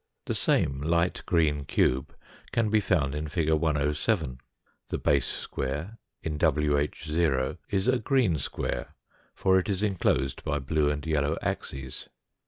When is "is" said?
7.69-7.87, 9.69-9.83